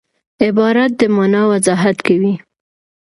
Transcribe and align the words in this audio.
عبارت 0.45 0.91
د 0.99 1.01
مانا 1.15 1.41
وضاحت 1.51 1.97
کوي. 2.07 2.33